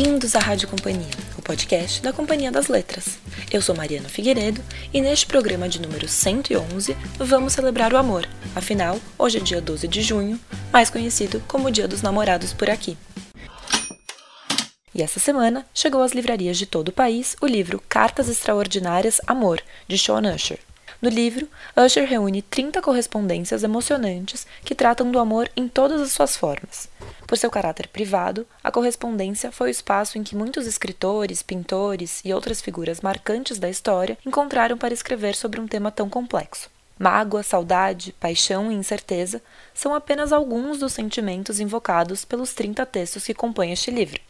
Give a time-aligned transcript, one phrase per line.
[0.00, 3.18] Bem-vindos à Rádio Companhia, o podcast da Companhia das Letras.
[3.50, 4.62] Eu sou Mariana Figueiredo
[4.94, 8.24] e neste programa de número 111 vamos celebrar o amor.
[8.54, 10.38] Afinal, hoje é dia 12 de junho,
[10.72, 12.96] mais conhecido como Dia dos Namorados por aqui.
[14.94, 19.60] E essa semana chegou às livrarias de todo o país o livro Cartas Extraordinárias Amor,
[19.88, 20.60] de Sean Usher.
[21.00, 26.36] No livro, Usher reúne 30 correspondências emocionantes que tratam do amor em todas as suas
[26.36, 26.88] formas.
[27.24, 32.34] Por seu caráter privado, a correspondência foi o espaço em que muitos escritores, pintores e
[32.34, 36.68] outras figuras marcantes da história encontraram para escrever sobre um tema tão complexo.
[36.98, 39.40] Mágoa, saudade, paixão e incerteza
[39.72, 44.20] são apenas alguns dos sentimentos invocados pelos 30 textos que compõem este livro.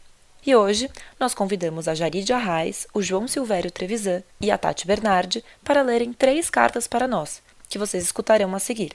[0.45, 0.89] E hoje
[1.19, 6.13] nós convidamos a Jarid Arraes, o João Silvério Trevisan e a Tati Bernardi para lerem
[6.13, 8.93] três cartas para nós, que vocês escutarão a seguir.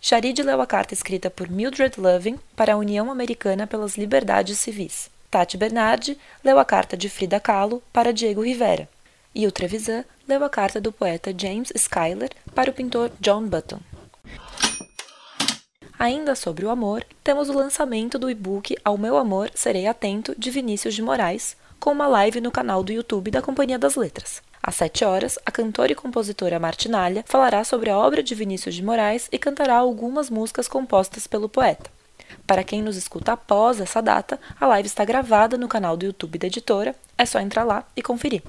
[0.00, 5.10] Jarid leu a carta escrita por Mildred Loving para a União Americana pelas Liberdades Civis.
[5.30, 8.88] Tati Bernardi leu a carta de Frida Kahlo para Diego Rivera.
[9.32, 13.78] E o Trevisan leu a carta do poeta James Schuyler para o pintor John Button.
[16.00, 20.50] Ainda sobre o amor, temos o lançamento do e-book Ao Meu Amor Serei Atento, de
[20.50, 24.40] Vinícius de Moraes, com uma live no canal do YouTube da Companhia das Letras.
[24.62, 28.82] Às 7 horas, a cantora e compositora Martinalha falará sobre a obra de Vinícius de
[28.82, 31.90] Moraes e cantará algumas músicas compostas pelo poeta.
[32.46, 36.38] Para quem nos escuta após essa data, a live está gravada no canal do YouTube
[36.38, 38.42] da editora, é só entrar lá e conferir.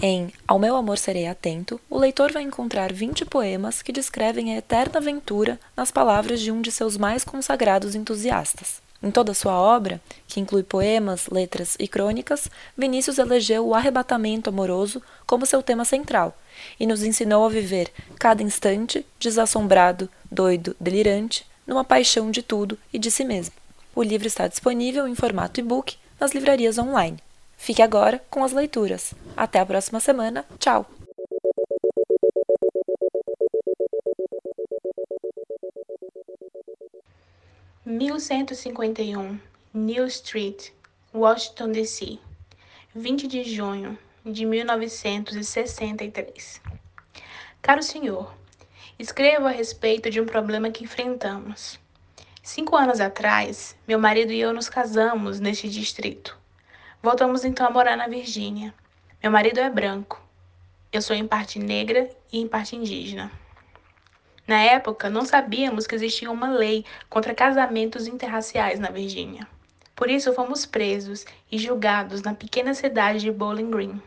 [0.00, 4.58] Em Ao Meu Amor Serei Atento, o leitor vai encontrar 20 poemas que descrevem a
[4.58, 8.82] eterna aventura nas palavras de um de seus mais consagrados entusiastas.
[9.02, 15.02] Em toda sua obra, que inclui poemas, letras e crônicas, Vinícius elegeu o arrebatamento amoroso
[15.26, 16.34] como seu tema central
[16.80, 22.98] e nos ensinou a viver cada instante desassombrado, doido, delirante, numa paixão de tudo e
[22.98, 23.54] de si mesmo.
[23.94, 27.18] O livro está disponível em formato e-book nas livrarias online.
[27.56, 29.14] Fique agora com as leituras.
[29.36, 30.44] Até a próxima semana.
[30.58, 30.86] Tchau!
[37.86, 39.38] Mil cento e cinquenta e um,
[39.72, 40.70] New Street,
[41.14, 42.18] Washington D.C.,
[42.94, 46.60] 20 de junho de 1963.
[47.60, 48.34] Caro senhor,
[48.98, 51.78] escrevo a respeito de um problema que enfrentamos.
[52.42, 56.38] Cinco anos atrás, meu marido e eu nos casamos neste distrito.
[57.04, 58.72] Voltamos então a morar na Virgínia.
[59.22, 60.26] Meu marido é branco.
[60.90, 63.30] Eu sou em parte negra e em parte indígena.
[64.46, 69.46] Na época, não sabíamos que existia uma lei contra casamentos interraciais na Virgínia.
[69.94, 74.02] Por isso, fomos presos e julgados na pequena cidade de Bowling Green.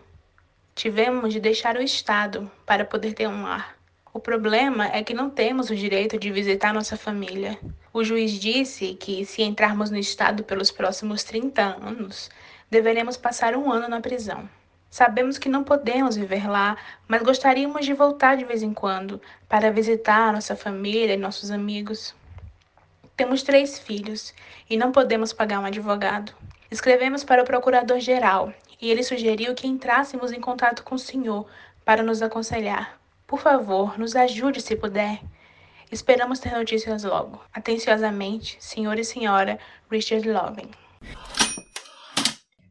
[0.74, 3.78] Tivemos de deixar o estado para poder ter um lar.
[4.12, 7.60] O problema é que não temos o direito de visitar nossa família.
[7.94, 12.32] O juiz disse que, se entrarmos no estado pelos próximos 30 anos,
[12.70, 14.50] deveremos passar um ano na prisão.
[14.90, 19.72] Sabemos que não podemos viver lá, mas gostaríamos de voltar de vez em quando para
[19.72, 22.16] visitar nossa família e nossos amigos.
[23.16, 24.34] Temos três filhos
[24.70, 26.34] e não podemos pagar um advogado.
[26.72, 31.48] Escrevemos para o procurador-geral e ele sugeriu que entrássemos em contato com o senhor
[31.84, 33.00] para nos aconselhar.
[33.26, 35.20] Por favor, nos ajude se puder.
[35.92, 37.42] Esperamos ter notícias logo.
[37.54, 40.72] Atenciosamente, senhor e senhora Richard Loving.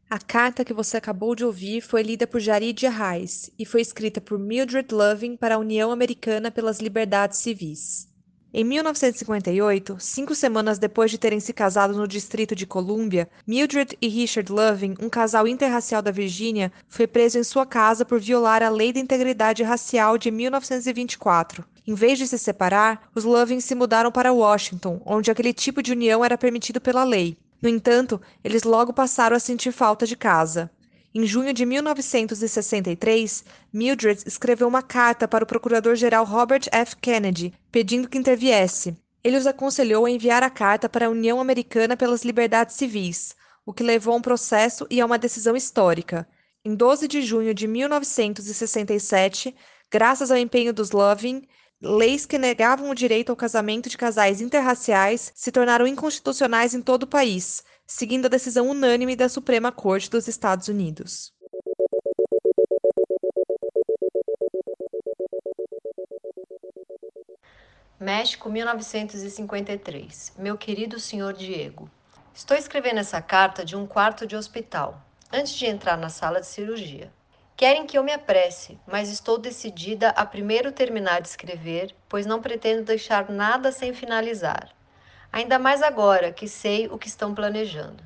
[0.09, 4.21] A carta que você acabou de ouvir foi lida por Jarid Arraes e foi escrita
[4.21, 8.07] por Mildred Loving para a União Americana pelas Liberdades Civis.
[8.53, 14.07] Em 1958, cinco semanas depois de terem se casado no Distrito de Colômbia, Mildred e
[14.07, 18.69] Richard Loving, um casal interracial da Virgínia, foi preso em sua casa por violar a
[18.69, 21.65] Lei da Integridade Racial de 1924.
[21.85, 25.91] Em vez de se separar, os Loving se mudaram para Washington, onde aquele tipo de
[25.91, 27.37] união era permitido pela lei.
[27.61, 30.71] No entanto, eles logo passaram a sentir falta de casa.
[31.13, 36.95] Em junho de 1963, Mildred escreveu uma carta para o procurador-geral Robert F.
[36.97, 38.95] Kennedy, pedindo que interviesse.
[39.23, 43.35] Ele os aconselhou a enviar a carta para a União Americana pelas Liberdades Civis,
[43.65, 46.27] o que levou a um processo e a uma decisão histórica.
[46.63, 49.55] Em 12 de junho de 1967,
[49.89, 51.41] graças ao empenho dos Loving,
[51.79, 57.03] Leis que negavam o direito ao casamento de casais interraciais se tornaram inconstitucionais em todo
[57.03, 61.31] o país, seguindo a decisão unânime da Suprema Corte dos Estados Unidos.
[67.99, 70.33] México, 1953.
[70.35, 71.87] Meu querido senhor Diego.
[72.33, 74.99] Estou escrevendo essa carta de um quarto de hospital,
[75.31, 77.11] antes de entrar na sala de cirurgia.
[77.57, 82.39] Querem que eu me apresse, mas estou decidida a primeiro terminar de escrever, pois não
[82.39, 84.69] pretendo deixar nada sem finalizar.
[85.33, 88.03] Ainda mais agora que sei o que estão planejando.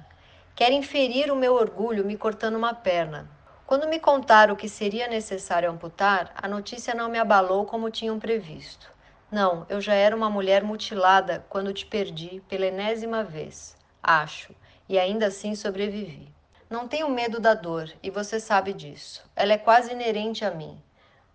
[0.55, 3.29] Querem ferir o meu orgulho me cortando uma perna.
[3.67, 8.89] Quando me contaram que seria necessário amputar, a notícia não me abalou como tinham previsto.
[9.29, 14.55] Não, eu já era uma mulher mutilada quando te perdi pela enésima vez, acho,
[14.87, 16.33] e ainda assim sobrevivi.
[16.71, 19.29] Não tenho medo da dor, e você sabe disso.
[19.35, 20.81] Ela é quase inerente a mim.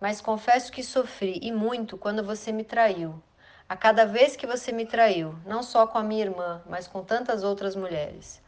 [0.01, 3.21] Mas confesso que sofri e muito quando você me traiu.
[3.69, 7.03] A cada vez que você me traiu, não só com a minha irmã, mas com
[7.03, 8.41] tantas outras mulheres.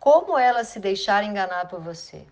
[0.00, 2.26] Como elas se deixaram enganar por você?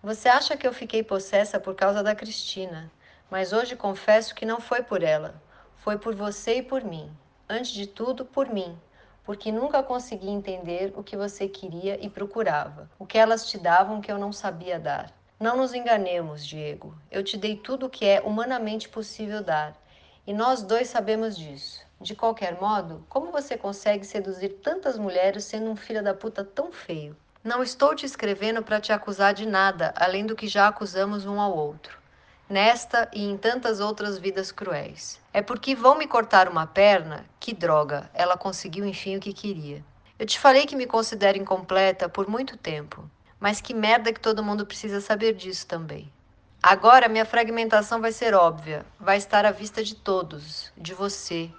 [0.00, 2.88] Você acha que eu fiquei possessa por causa da Cristina,
[3.28, 5.34] mas hoje confesso que não foi por ela.
[5.78, 7.12] Foi por você e por mim.
[7.48, 8.80] Antes de tudo, por mim,
[9.24, 14.00] porque nunca consegui entender o que você queria e procurava, o que elas te davam
[14.00, 15.10] que eu não sabia dar.
[15.40, 16.94] Não nos enganemos, Diego.
[17.10, 19.74] Eu te dei tudo o que é humanamente possível dar,
[20.26, 21.82] e nós dois sabemos disso.
[22.00, 26.70] De qualquer modo, como você consegue seduzir tantas mulheres sendo um filho da puta tão
[26.70, 27.16] feio?
[27.42, 31.40] Não estou te escrevendo para te acusar de nada, além do que já acusamos um
[31.40, 32.03] ao outro
[32.48, 35.20] nesta e em tantas outras vidas cruéis.
[35.32, 37.24] É porque vão me cortar uma perna?
[37.40, 39.84] Que droga, ela conseguiu enfim o que queria.
[40.18, 43.08] Eu te falei que me considero incompleta por muito tempo,
[43.40, 46.12] mas que merda que todo mundo precisa saber disso também.
[46.62, 51.50] Agora minha fragmentação vai ser óbvia, vai estar à vista de todos, de você.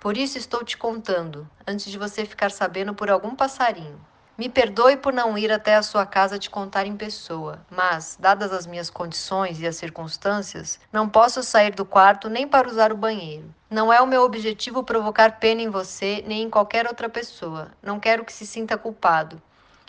[0.00, 4.00] Por isso estou te contando, antes de você ficar sabendo por algum passarinho.
[4.40, 8.54] Me perdoe por não ir até a sua casa te contar em pessoa, mas, dadas
[8.54, 12.96] as minhas condições e as circunstâncias, não posso sair do quarto nem para usar o
[12.96, 13.54] banheiro.
[13.68, 17.70] Não é o meu objetivo provocar pena em você nem em qualquer outra pessoa.
[17.82, 19.42] Não quero que se sinta culpado.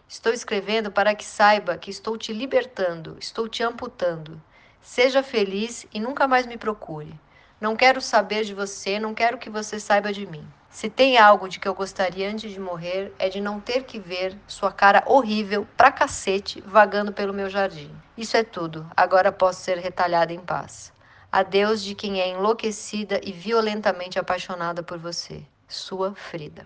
[0.05, 4.41] Estou escrevendo para que saiba que estou te libertando, estou te amputando.
[4.81, 7.17] Seja feliz e nunca mais me procure.
[7.61, 10.43] Não quero saber de você, não quero que você saiba de mim.
[10.67, 13.99] Se tem algo de que eu gostaria antes de morrer, é de não ter que
[13.99, 17.95] ver sua cara horrível pra cacete vagando pelo meu jardim.
[18.17, 18.89] Isso é tudo.
[18.97, 20.91] Agora posso ser retalhada em paz.
[21.31, 25.43] Adeus de quem é enlouquecida e violentamente apaixonada por você.
[25.67, 26.65] Sua Frida.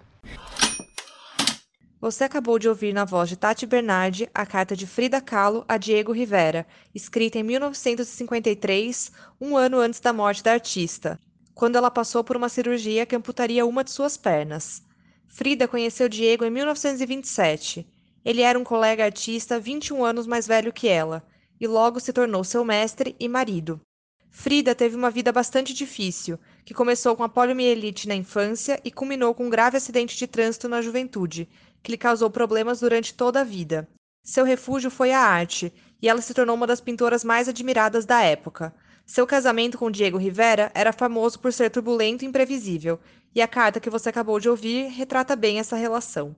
[2.05, 5.75] Você acabou de ouvir na voz de Tati Bernardi a carta de Frida Kahlo a
[5.75, 9.11] Diego Rivera, escrita em 1953,
[9.41, 11.19] um ano antes da morte da artista
[11.55, 14.83] quando ela passou por uma cirurgia que amputaria uma de suas pernas.
[15.27, 17.87] Frida conheceu Diego em 1927.
[18.23, 21.25] Ele era um colega artista 21 anos mais velho que ela,
[21.59, 23.81] e logo se tornou seu mestre e marido.
[24.29, 29.33] Frida teve uma vida bastante difícil, que começou com a poliomielite na infância e culminou
[29.33, 31.49] com um grave acidente de trânsito na juventude,
[31.85, 33.87] que lhe causou problemas durante toda a vida.
[34.23, 35.71] Seu refúgio foi a arte,
[36.01, 38.73] e ela se tornou uma das pintoras mais admiradas da época.
[39.05, 42.99] Seu casamento com Diego Rivera era famoso por ser turbulento e imprevisível,
[43.35, 46.35] e a carta que você acabou de ouvir retrata bem essa relação.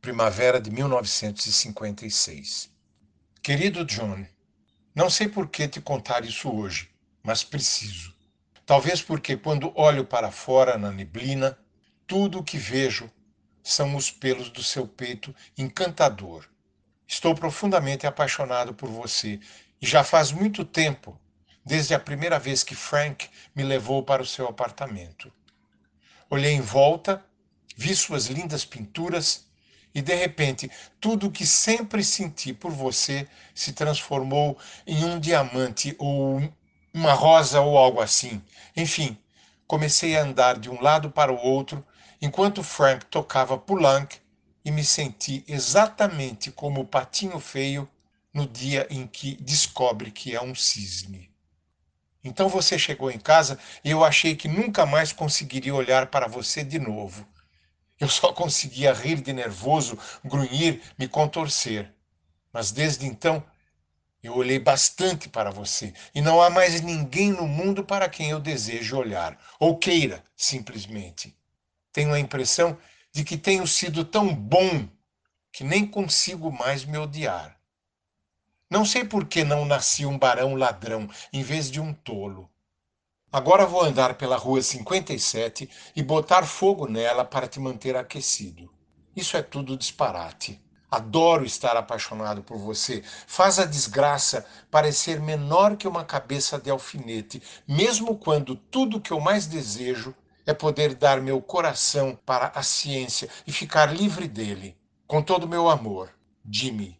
[0.00, 2.70] Primavera de 1956.
[3.42, 4.24] Querido John,
[4.94, 6.88] não sei por que te contar isso hoje,
[7.22, 8.18] mas preciso.
[8.70, 11.58] Talvez porque quando olho para fora na neblina,
[12.06, 13.10] tudo o que vejo
[13.64, 16.48] são os pelos do seu peito encantador.
[17.04, 19.40] Estou profundamente apaixonado por você
[19.82, 21.20] e já faz muito tempo,
[21.66, 25.32] desde a primeira vez que Frank me levou para o seu apartamento.
[26.30, 27.26] Olhei em volta,
[27.76, 29.46] vi suas lindas pinturas
[29.92, 34.56] e de repente tudo o que sempre senti por você se transformou
[34.86, 36.40] em um diamante ou
[36.92, 38.42] uma rosa ou algo assim.
[38.76, 39.16] Enfim,
[39.66, 41.84] comecei a andar de um lado para o outro
[42.20, 44.18] enquanto Frank tocava Poulenc
[44.64, 47.88] e me senti exatamente como o patinho feio
[48.32, 51.30] no dia em que descobre que é um cisne.
[52.22, 56.62] Então você chegou em casa e eu achei que nunca mais conseguiria olhar para você
[56.62, 57.26] de novo.
[57.98, 61.92] Eu só conseguia rir de nervoso, grunhir, me contorcer.
[62.52, 63.42] Mas desde então
[64.22, 68.40] eu olhei bastante para você e não há mais ninguém no mundo para quem eu
[68.40, 71.36] deseje olhar, ou queira, simplesmente.
[71.92, 72.78] Tenho a impressão
[73.12, 74.88] de que tenho sido tão bom
[75.52, 77.58] que nem consigo mais me odiar.
[78.68, 82.48] Não sei por que não nasci um barão ladrão em vez de um tolo.
[83.32, 88.72] Agora vou andar pela rua 57 e botar fogo nela para te manter aquecido.
[89.14, 90.60] Isso é tudo disparate.
[90.90, 93.02] Adoro estar apaixonado por você.
[93.26, 99.20] Faz a desgraça parecer menor que uma cabeça de alfinete, mesmo quando tudo que eu
[99.20, 104.76] mais desejo é poder dar meu coração para a ciência e ficar livre dele.
[105.06, 106.10] Com todo o meu amor,
[106.50, 106.98] Jimmy.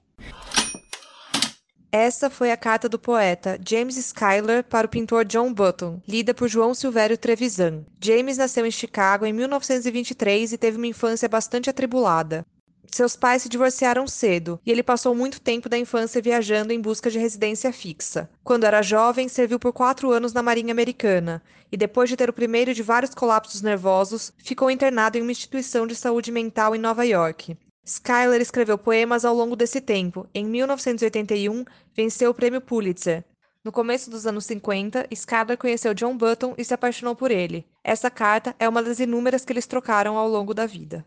[1.92, 6.48] Essa foi a carta do poeta James Schuyler para o pintor John Button, lida por
[6.48, 7.84] João Silvério Trevisan.
[8.00, 12.46] James nasceu em Chicago em 1923 e teve uma infância bastante atribulada.
[12.92, 17.08] Seus pais se divorciaram cedo e ele passou muito tempo da infância viajando em busca
[17.08, 18.28] de residência fixa.
[18.42, 22.32] Quando era jovem, serviu por quatro anos na Marinha Americana e, depois de ter o
[22.32, 27.06] primeiro de vários colapsos nervosos, ficou internado em uma instituição de saúde mental em Nova
[27.06, 27.56] York.
[27.86, 30.28] Schuyler escreveu poemas ao longo desse tempo.
[30.34, 33.24] Em 1981, venceu o prêmio Pulitzer.
[33.64, 37.66] No começo dos anos 50, Schuyler conheceu John Button e se apaixonou por ele.
[37.84, 41.06] Essa carta é uma das inúmeras que eles trocaram ao longo da vida.